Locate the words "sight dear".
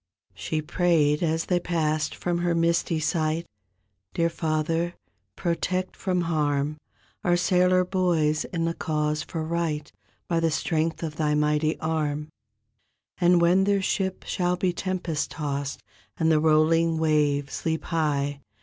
2.99-4.31